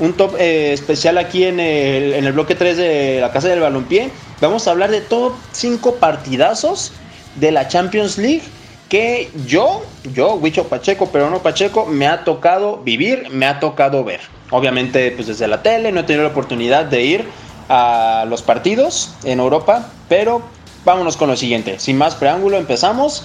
[0.00, 3.60] un top eh, especial aquí en el, en el bloque 3 de la Casa del
[3.60, 4.10] Balompié.
[4.40, 6.92] Vamos a hablar de top 5 partidazos
[7.36, 8.42] de la Champions League
[8.88, 9.82] que yo,
[10.14, 14.20] yo, Huicho Pacheco, pero no Pacheco, me ha tocado vivir, me ha tocado ver.
[14.50, 17.24] Obviamente, pues desde la tele no he tenido la oportunidad de ir
[17.68, 20.42] a los partidos en Europa, pero
[20.84, 21.78] vámonos con lo siguiente.
[21.78, 23.24] Sin más preámbulo, empezamos.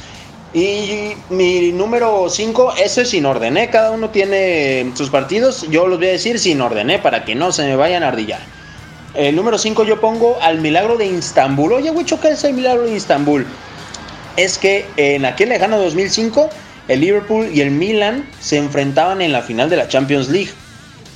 [0.54, 3.70] Y mi número 5, eso es sin orden, ¿eh?
[3.72, 5.68] Cada uno tiene sus partidos.
[5.70, 7.00] Yo los voy a decir sin orden, ¿eh?
[7.00, 8.42] Para que no se me vayan a ardillar.
[9.16, 11.74] El número 5 yo pongo al milagro de Istambul.
[11.74, 13.46] Oye, Huicho, ¿qué es el milagro de Istambul?
[14.38, 16.50] es que en aquel lejano 2005
[16.88, 20.52] el Liverpool y el Milan se enfrentaban en la final de la Champions League.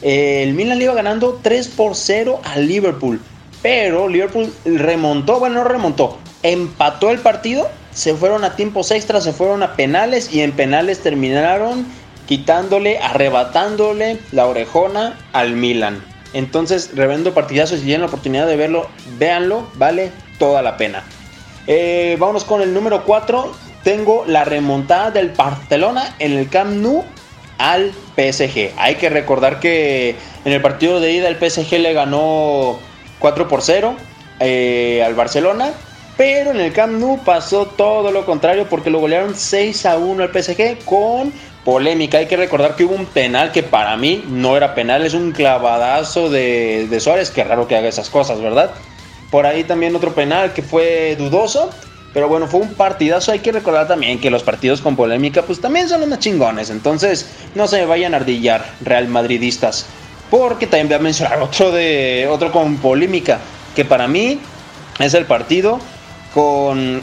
[0.01, 3.19] El Milan le iba ganando 3 por 0 al Liverpool,
[3.61, 9.33] pero Liverpool remontó, bueno, no remontó, empató el partido, se fueron a tiempos extras, se
[9.33, 11.85] fueron a penales y en penales terminaron
[12.27, 16.03] quitándole, arrebatándole la orejona al Milan.
[16.33, 21.03] Entonces, revendo partidazo, si tienen la oportunidad de verlo, véanlo, vale toda la pena.
[21.65, 23.51] Eh, vámonos con el número 4.
[23.83, 27.05] Tengo la remontada del Barcelona en el Camp Nou
[27.57, 28.71] al PSG.
[28.77, 32.77] Hay que recordar que en el partido de ida el PSG le ganó
[33.19, 33.95] 4 por 0
[34.39, 35.71] eh, al Barcelona.
[36.17, 40.23] Pero en el Camp Nou pasó todo lo contrario porque lo golearon 6 a 1
[40.23, 41.31] al PSG con
[41.63, 42.17] polémica.
[42.17, 45.31] Hay que recordar que hubo un penal que para mí no era penal, es un
[45.31, 47.29] clavadazo de, de Suárez.
[47.29, 48.71] Qué raro que haga esas cosas, ¿verdad?
[49.29, 51.69] Por ahí también otro penal que fue dudoso.
[52.13, 53.31] Pero bueno, fue un partidazo.
[53.31, 56.71] Hay que recordar también que los partidos con polémica, pues también son unos chingones.
[56.71, 59.85] Entonces, no se vayan a ardillar, Real Madridistas.
[60.31, 62.27] Porque también voy a mencionar otro de.
[62.27, 63.37] otro con polémica.
[63.75, 64.39] Que para mí
[64.97, 65.79] es el partido
[66.37, 67.01] con.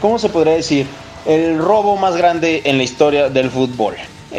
[0.00, 0.86] ¿Cómo se podría decir?
[1.26, 3.96] El robo más grande en la historia del fútbol.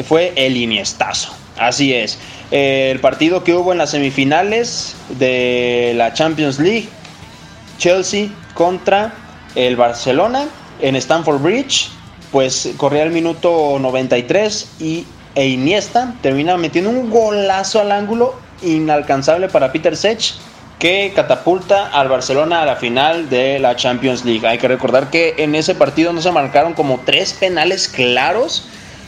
[0.08, 1.34] Fue el Iniestazo.
[1.58, 2.18] Así es.
[2.50, 6.88] El partido que hubo en las semifinales de la Champions League.
[7.78, 9.14] Chelsea contra
[9.54, 10.46] el Barcelona
[10.82, 11.90] en Stamford Bridge.
[12.32, 19.50] Pues corría el minuto 93 y e Iniesta termina metiendo un golazo al ángulo inalcanzable
[19.50, 20.36] para Peter Sech
[20.80, 24.46] que catapulta al Barcelona a la final de la Champions League.
[24.46, 28.68] Hay que recordar que en ese partido no se marcaron como tres penales claros.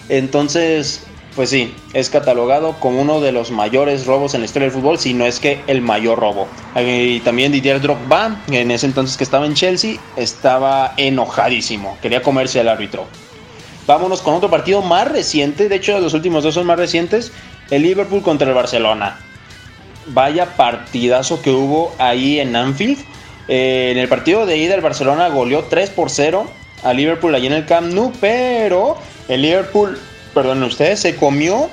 [0.10, 1.04] Entonces,
[1.36, 4.98] pues sí, es catalogado como uno de los mayores robos en la historia del fútbol,
[4.98, 6.48] si no es que el mayor robo.
[6.76, 12.60] Y también Didier Drogba, en ese entonces que estaba en Chelsea, estaba enojadísimo, quería comerse
[12.60, 13.06] al árbitro.
[13.86, 17.32] Vámonos con otro partido más reciente, de hecho los últimos dos son más recientes,
[17.70, 19.20] el Liverpool contra el Barcelona.
[20.08, 23.00] Vaya partidazo que hubo ahí en Anfield.
[23.48, 26.46] Eh, en el partido de ida el Barcelona goleó 3 por 0
[26.84, 28.98] a Liverpool allí en el Camp Nou, pero
[29.30, 29.98] el Liverpool
[30.38, 31.68] perdón, ustedes, se comió,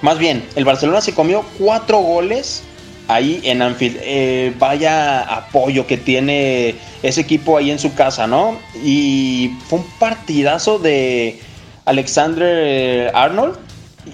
[0.00, 2.62] más bien, el Barcelona se comió cuatro goles
[3.08, 3.96] ahí en Anfield.
[4.00, 8.56] Eh, vaya apoyo que tiene ese equipo ahí en su casa, ¿no?
[8.84, 11.40] Y fue un partidazo de
[11.84, 13.58] Alexander Arnold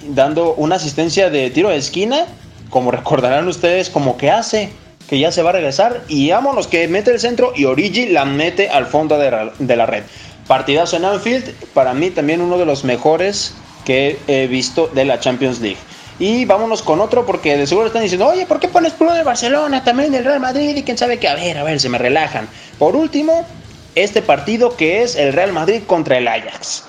[0.09, 2.27] dando una asistencia de tiro de esquina,
[2.71, 4.71] como recordarán ustedes, como que hace,
[5.09, 6.03] que ya se va a regresar.
[6.09, 10.05] Y vámonos, que mete el centro y Origi la mete al fondo de la red.
[10.47, 13.55] Partidazo en Anfield, para mí también uno de los mejores
[13.85, 15.79] que he visto de la Champions League.
[16.19, 19.23] Y vámonos con otro porque de seguro están diciendo, oye, ¿por qué pones puro de
[19.23, 21.29] Barcelona, también del Real Madrid y quién sabe qué?
[21.29, 22.49] A ver, a ver, se me relajan.
[22.79, 23.47] Por último,
[23.95, 26.85] este partido que es el Real Madrid contra el Ajax.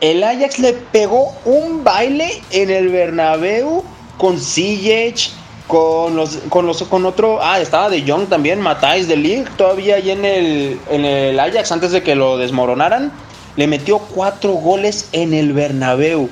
[0.00, 3.84] El Ajax le pegó un baile en el Bernabéu
[4.20, 5.30] con Ziyech,
[5.66, 9.94] con los, con los, con otro, ah, estaba de Jong también, Matáis de League, todavía
[9.94, 13.10] ahí en el, en el Ajax antes de que lo desmoronaran.
[13.56, 16.28] Le metió cuatro goles en el Bernabéu.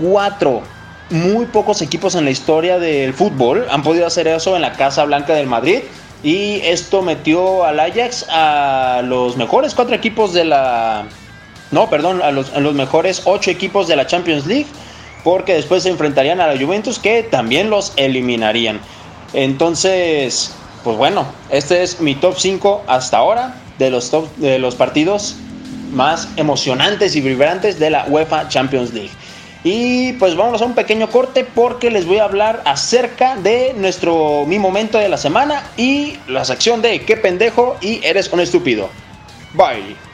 [0.00, 0.62] Cuatro.
[1.10, 5.04] Muy pocos equipos en la historia del fútbol han podido hacer eso en la Casa
[5.04, 5.80] Blanca del Madrid.
[6.22, 11.06] Y esto metió al Ajax a los mejores cuatro equipos de la...
[11.72, 14.66] No, perdón, a los, a los mejores ocho equipos de la Champions League
[15.24, 18.80] porque después se enfrentarían a la Juventus que también los eliminarían.
[19.32, 20.52] Entonces,
[20.84, 25.36] pues bueno, este es mi top 5 hasta ahora de los, top, de los partidos
[25.92, 29.10] más emocionantes y vibrantes de la UEFA Champions League.
[29.64, 34.44] Y pues vamos a un pequeño corte porque les voy a hablar acerca de nuestro
[34.46, 38.88] mi momento de la semana y la sección de qué pendejo y eres un estúpido.
[39.54, 40.11] Bye.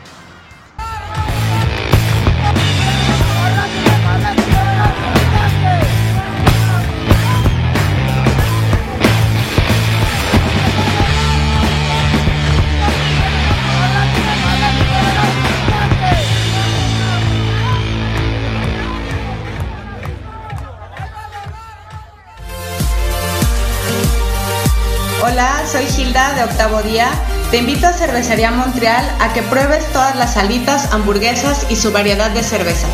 [25.68, 27.10] Soy Gilda de Octavo Día.
[27.50, 32.30] Te invito a Cervecería Montreal a que pruebes todas las salitas, hamburguesas y su variedad
[32.30, 32.90] de cervezas.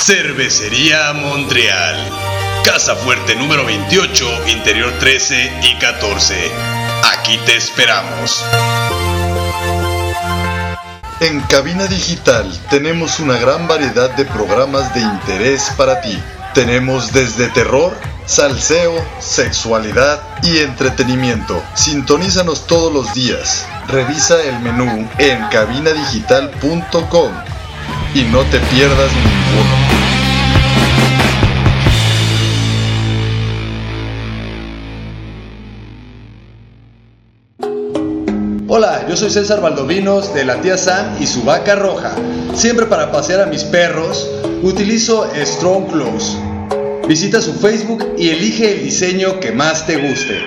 [0.00, 2.10] Cervecería Montreal.
[2.64, 6.50] Casa Fuerte número 28, interior 13 y 14.
[7.18, 8.42] Aquí te esperamos.
[11.20, 16.18] En Cabina Digital tenemos una gran variedad de programas de interés para ti.
[16.54, 17.94] Tenemos desde terror,
[18.26, 21.62] salseo, sexualidad y entretenimiento.
[21.74, 23.66] Sintonízanos todos los días.
[23.88, 27.32] Revisa el menú en cabinadigital.com
[28.14, 29.96] y no te pierdas ninguno.
[38.68, 42.14] Hola, yo soy César Valdovinos de la tía Sam y su vaca roja.
[42.54, 44.28] Siempre para pasear a mis perros,
[44.62, 46.36] utilizo Strong Clothes.
[47.08, 50.40] Visita su Facebook y elige el diseño que más te guste.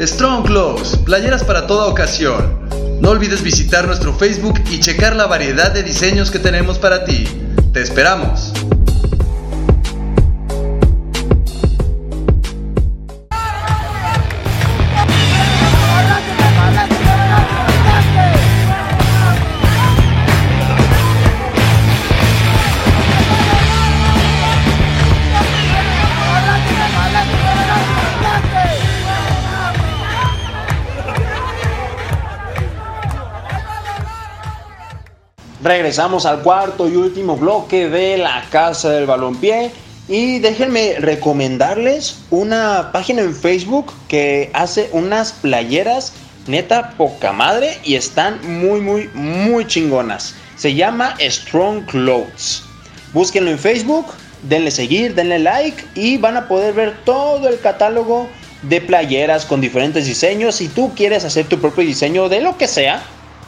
[0.00, 2.58] Strong Clothes, playeras para toda ocasión.
[3.02, 7.26] No olvides visitar nuestro Facebook y checar la variedad de diseños que tenemos para ti.
[7.74, 8.54] Te esperamos.
[35.68, 39.70] Regresamos al cuarto y último bloque de la Casa del Balompié.
[40.08, 46.14] Y déjenme recomendarles una página en Facebook que hace unas playeras
[46.46, 50.34] neta poca madre y están muy, muy, muy chingonas.
[50.56, 52.62] Se llama Strong Clothes.
[53.12, 54.06] Búsquenlo en Facebook,
[54.48, 58.26] denle seguir, denle like y van a poder ver todo el catálogo
[58.62, 60.54] de playeras con diferentes diseños.
[60.54, 63.02] Si tú quieres hacer tu propio diseño de lo que sea,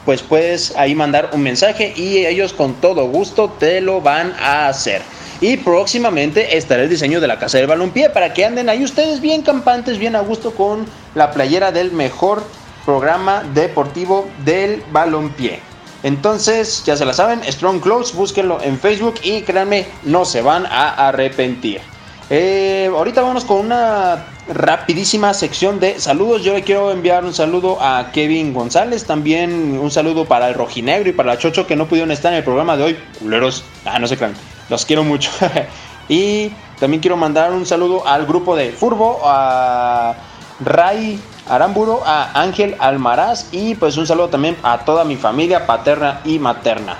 [0.05, 4.67] pues puedes ahí mandar un mensaje y ellos con todo gusto te lo van a
[4.67, 5.01] hacer.
[5.41, 9.21] Y próximamente estará el diseño de la casa del balompié para que anden ahí ustedes
[9.21, 10.85] bien campantes, bien a gusto con
[11.15, 12.43] la playera del mejor
[12.85, 15.59] programa deportivo del balompié.
[16.03, 20.65] Entonces, ya se la saben, Strong Clothes, búsquenlo en Facebook y créanme, no se van
[20.65, 21.90] a arrepentir.
[22.33, 26.43] Eh, ahorita vamos con una rapidísima sección de saludos.
[26.43, 31.09] Yo le quiero enviar un saludo a Kevin González, también un saludo para el Rojinegro
[31.09, 32.97] y para la Chocho que no pudieron estar en el programa de hoy.
[33.19, 34.33] Culeros, ah, no se crean,
[34.69, 35.29] los quiero mucho.
[36.07, 40.15] y también quiero mandar un saludo al grupo de Furbo, a
[40.61, 41.19] Ray
[41.49, 46.39] Aramburo, a Ángel Almaraz y pues un saludo también a toda mi familia paterna y
[46.39, 46.95] materna.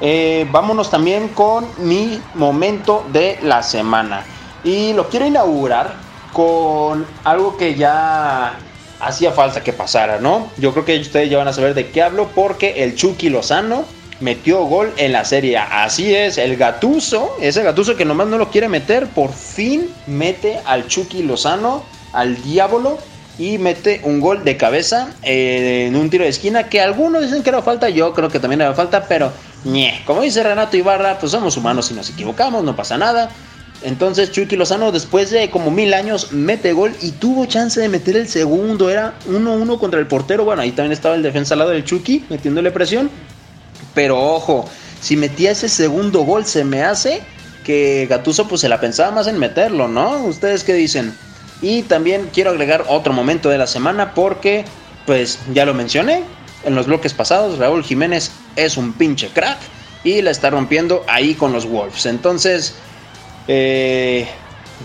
[0.00, 4.24] Eh, vámonos también con mi momento de la semana.
[4.64, 5.94] Y lo quiero inaugurar
[6.32, 8.58] con algo que ya
[9.00, 10.48] hacía falta que pasara, ¿no?
[10.56, 13.84] Yo creo que ustedes ya van a saber de qué hablo porque el Chucky Lozano
[14.20, 15.58] metió gol en la serie.
[15.58, 20.58] Así es, el Gatuso, ese Gatuso que nomás no lo quiere meter, por fin mete
[20.64, 22.98] al Chucky Lozano, al Diablo,
[23.38, 27.42] y mete un gol de cabeza eh, en un tiro de esquina que algunos dicen
[27.42, 29.32] que era falta, yo creo que también era falta, pero
[30.04, 33.30] como dice Renato Ibarra, pues somos humanos y nos equivocamos, no pasa nada.
[33.84, 38.16] Entonces Chucky Lozano después de como mil años mete gol y tuvo chance de meter
[38.16, 38.88] el segundo.
[38.88, 40.44] Era 1-1 contra el portero.
[40.44, 43.10] Bueno, ahí también estaba el defensa al lado del Chucky metiéndole presión.
[43.94, 44.64] Pero ojo,
[45.02, 47.20] si metía ese segundo gol se me hace
[47.62, 50.24] que Gatuso pues se la pensaba más en meterlo, ¿no?
[50.24, 51.14] ¿Ustedes qué dicen?
[51.60, 54.64] Y también quiero agregar otro momento de la semana porque
[55.04, 56.24] pues ya lo mencioné
[56.64, 57.58] en los bloques pasados.
[57.58, 59.58] Raúl Jiménez es un pinche crack
[60.04, 62.06] y la está rompiendo ahí con los Wolves.
[62.06, 62.74] Entonces...
[63.48, 64.26] Eh,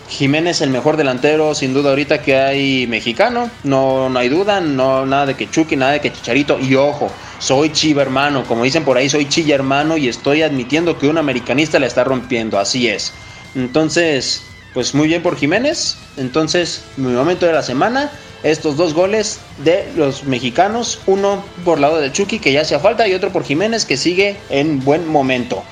[0.07, 5.05] Jiménez el mejor delantero sin duda ahorita que hay mexicano, no, no hay duda, no
[5.05, 8.83] nada de que Chucky, nada de que Chicharito y ojo, soy chiva hermano, como dicen
[8.83, 12.87] por ahí, soy chilla hermano y estoy admitiendo que un americanista la está rompiendo, así
[12.87, 13.13] es.
[13.55, 14.43] Entonces,
[14.73, 18.11] pues muy bien por Jiménez, entonces mi momento de la semana,
[18.43, 23.07] estos dos goles de los mexicanos, uno por lado de Chucky que ya hacía falta
[23.07, 25.63] y otro por Jiménez que sigue en buen momento.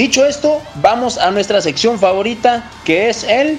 [0.00, 3.58] Dicho esto, vamos a nuestra sección favorita, que es el...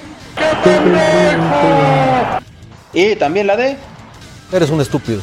[2.92, 3.76] Y también la de...
[4.50, 5.22] Eres un estúpido.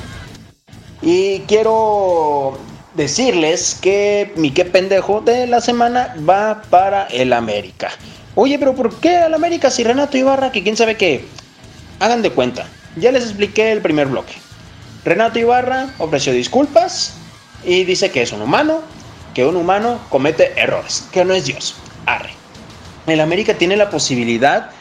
[1.02, 2.58] Y quiero
[2.94, 7.90] decirles que mi qué pendejo de la semana va para el América.
[8.36, 11.26] Oye, pero ¿por qué el América si Renato Ibarra, que quién sabe qué?
[12.00, 12.66] Hagan de cuenta,
[12.96, 14.36] ya les expliqué el primer bloque.
[15.04, 17.16] Renato Ibarra ofreció disculpas
[17.66, 18.84] y dice que es un humano,
[19.34, 21.76] que un humano comete errores, que no es Dios.
[22.06, 22.32] Arre.
[23.08, 24.72] El América tiene la posibilidad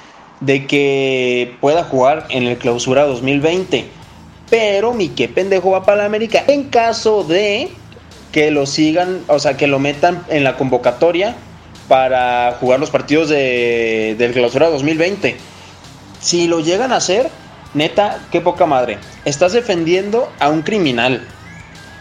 [0.41, 3.87] de que pueda jugar en el clausura 2020.
[4.51, 6.45] Pero mi qué pendejo va para la América.
[6.47, 7.71] En caso de
[8.33, 11.37] que lo sigan, o sea, que lo metan en la convocatoria
[11.89, 15.37] para jugar los partidos de, del clausura 2020.
[16.21, 17.31] Si lo llegan a hacer,
[17.75, 18.99] neta, qué poca madre.
[19.25, 21.27] Estás defendiendo a un criminal.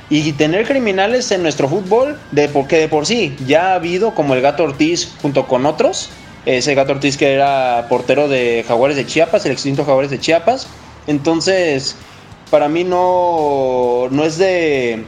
[0.09, 4.35] Y tener criminales en nuestro fútbol, de porque de por sí ya ha habido como
[4.35, 6.09] el Gato Ortiz junto con otros,
[6.45, 10.67] ese Gato Ortiz que era portero de Jaguares de Chiapas, el extinto Jaguares de Chiapas.
[11.07, 11.97] Entonces,
[12.49, 15.03] para mí no, no es de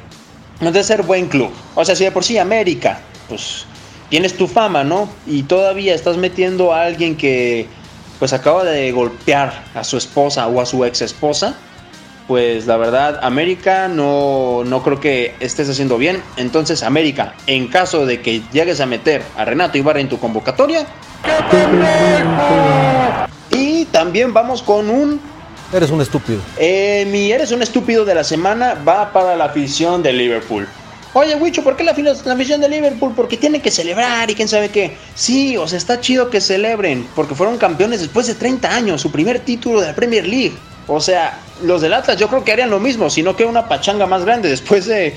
[0.60, 1.52] no es de ser buen club.
[1.76, 3.66] O sea, si de por sí América, pues
[4.10, 5.10] tienes tu fama, ¿no?
[5.26, 7.68] Y todavía estás metiendo a alguien que
[8.20, 11.56] pues acaba de golpear a su esposa o a su ex esposa
[12.30, 16.22] pues la verdad, América no, no creo que estés haciendo bien.
[16.38, 20.86] Entonces, América, en caso de que llegues a meter a Renato Ibarra en tu convocatoria.
[23.50, 25.20] Y también vamos con un
[25.74, 26.40] Eres un estúpido.
[26.60, 30.68] eh, mi Eres un estúpido de la semana va para la afición de Liverpool.
[31.14, 33.14] Oye, Wicho, ¿por qué la, la afición de Liverpool?
[33.16, 34.96] Porque tienen que celebrar y quién sabe qué.
[35.16, 39.12] Sí, o sea, está chido que celebren, porque fueron campeones después de 30 años, su
[39.12, 40.54] primer título de la Premier League.
[40.92, 44.08] O sea, los del Atlas yo creo que harían lo mismo, sino que una pachanga
[44.08, 45.16] más grande después de,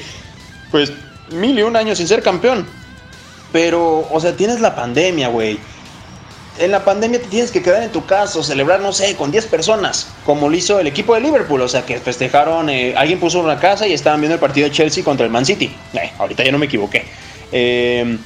[0.70, 0.93] pues,
[1.31, 2.66] mil y un años sin ser campeón.
[3.53, 5.59] Pero, o sea, tienes la pandemia, güey.
[6.59, 9.31] En la pandemia te tienes que quedar en tu casa o celebrar, no sé, con
[9.31, 11.62] 10 personas, como lo hizo el equipo de Liverpool.
[11.62, 14.75] O sea, que festejaron, eh, alguien puso una casa y estaban viendo el partido de
[14.75, 15.75] Chelsea contra el Man City.
[15.95, 17.07] Eh, ahorita ya no me equivoqué.
[17.51, 18.18] Eh,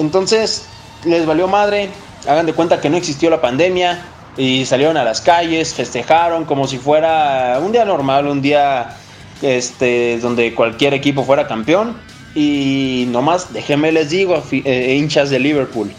[0.00, 0.64] entonces,
[1.04, 1.90] les valió madre.
[2.26, 4.02] Hagan de cuenta que no existió la pandemia
[4.36, 8.96] y salieron a las calles, festejaron como si fuera un día normal, un día
[9.42, 11.96] este, donde cualquier equipo fuera campeón.
[12.34, 15.90] Y nomás, déjenme les digo, eh, hinchas de Liverpool,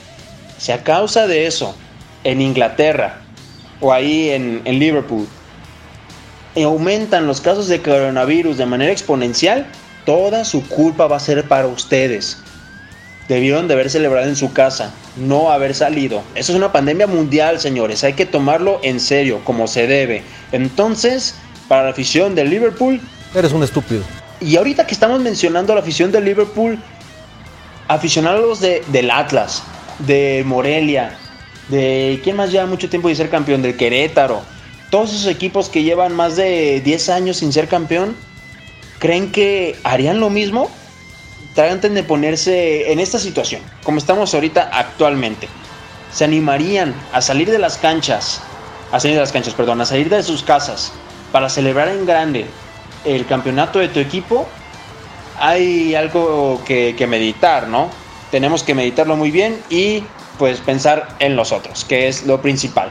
[0.58, 1.76] si a causa de eso,
[2.24, 3.20] en Inglaterra
[3.82, 5.28] o ahí en, en Liverpool,
[6.56, 9.66] aumentan los casos de coronavirus de manera exponencial,
[10.06, 12.38] toda su culpa va a ser para ustedes.
[13.32, 16.22] Debieron de haber celebrado en su casa, no haber salido.
[16.36, 18.04] Eso es una pandemia mundial, señores.
[18.04, 20.22] Hay que tomarlo en serio, como se debe.
[20.52, 21.36] Entonces,
[21.70, 23.00] para la afición de Liverpool,
[23.34, 24.04] Eres un estúpido.
[24.42, 26.78] y ahorita que estamos mencionando a la afición de Liverpool,
[27.88, 29.64] aficionados de, del Atlas,
[30.00, 31.18] de Morelia,
[31.70, 34.42] de quién más lleva mucho tiempo de ser campeón, del Querétaro,
[34.90, 38.14] todos esos equipos que llevan más de 10 años sin ser campeón,
[39.00, 40.70] ¿creen que harían lo mismo?
[41.56, 45.48] Traten de ponerse en esta situación, como estamos ahorita actualmente.
[46.12, 48.42] Se animarían a salir de las canchas,
[48.92, 50.92] a salir de las canchas, perdón, a salir de sus casas
[51.32, 52.46] para celebrar en grande
[53.06, 54.48] el campeonato de tu equipo,
[55.40, 57.90] hay algo que, que meditar, ¿no?
[58.30, 60.04] Tenemos que meditarlo muy bien y
[60.38, 62.90] pues pensar en los otros, que es lo principal.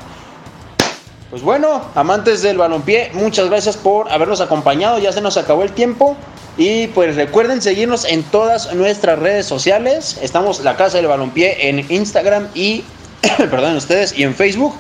[1.31, 5.73] Pues bueno, amantes del balompié, muchas gracias por habernos acompañado, ya se nos acabó el
[5.73, 6.17] tiempo.
[6.61, 10.19] Y pues recuerden seguirnos en todas nuestras redes sociales.
[10.21, 12.85] Estamos la Casa del Balompié en Instagram y,
[13.39, 14.75] perdón ustedes, y en Facebook.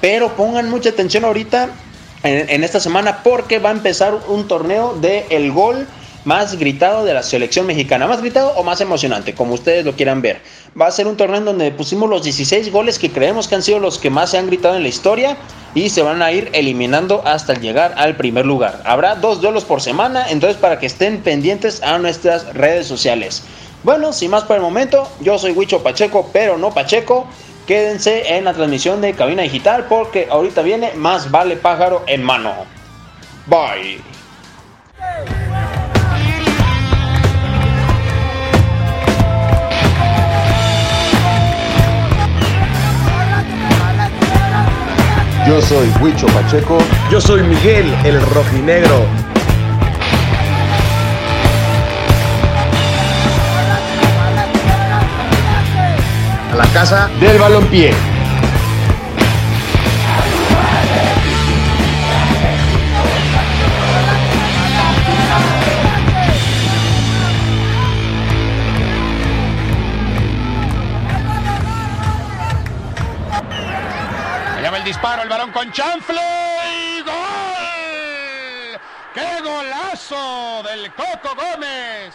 [0.00, 1.70] Pero pongan mucha atención ahorita
[2.22, 5.88] en, en esta semana porque va a empezar un torneo de el gol
[6.26, 8.06] más gritado de la selección mexicana.
[8.06, 10.42] Más gritado o más emocionante, como ustedes lo quieran ver.
[10.78, 13.62] Va a ser un torneo en donde pusimos los 16 goles que creemos que han
[13.62, 15.36] sido los que más se han gritado en la historia
[15.74, 18.82] y se van a ir eliminando hasta llegar al primer lugar.
[18.84, 23.44] Habrá dos duelos por semana, entonces para que estén pendientes a nuestras redes sociales.
[23.84, 27.26] Bueno, sin más por el momento, yo soy Huicho Pacheco, pero no Pacheco.
[27.68, 32.52] Quédense en la transmisión de Cabina Digital porque ahorita viene más vale pájaro en mano.
[33.46, 34.15] Bye.
[45.46, 46.78] Yo soy Huicho Pacheco.
[47.08, 49.06] Yo soy Miguel el Rojinegro.
[56.52, 58.15] A la casa del balompié.
[75.52, 76.20] Con chanfle
[76.72, 78.80] y gol.
[79.14, 82.14] ¡Qué golazo del Coco Gómez!